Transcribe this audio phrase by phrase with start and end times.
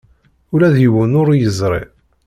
[0.53, 1.83] Ula d yiwen ur yeẓri.